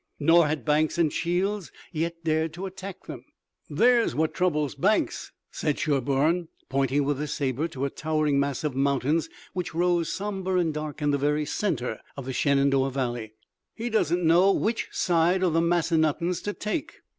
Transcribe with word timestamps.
Nor 0.19 0.47
had 0.47 0.65
Banks 0.65 0.97
and 0.97 1.13
Shields 1.13 1.71
yet 1.91 2.23
dared 2.23 2.53
to 2.53 2.65
attack 2.65 3.05
them. 3.05 3.23
"There's 3.69 4.15
what 4.15 4.33
troubles 4.33 4.73
Banks," 4.73 5.31
said 5.51 5.77
Sherburne, 5.77 6.47
pointing 6.69 7.03
with 7.03 7.19
his 7.19 7.35
saber 7.35 7.67
to 7.67 7.85
a 7.85 7.91
towering 7.91 8.39
mass 8.39 8.63
of 8.63 8.73
mountains 8.75 9.29
which 9.53 9.75
rose 9.75 10.11
somber 10.11 10.57
and 10.57 10.73
dark 10.73 11.03
in 11.03 11.11
the 11.11 11.19
very 11.19 11.45
center 11.45 11.99
of 12.17 12.25
the 12.25 12.33
Shenandoah 12.33 12.89
Valley. 12.89 13.33
"He 13.75 13.91
doesn't 13.91 14.25
know 14.25 14.51
which 14.51 14.87
side 14.91 15.43
of 15.43 15.53
the 15.53 15.61
Massanuttons 15.61 16.41
to 16.45 16.53
take." 16.53 17.01